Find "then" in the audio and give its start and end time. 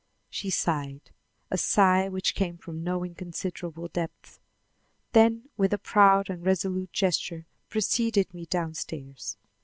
5.11-5.49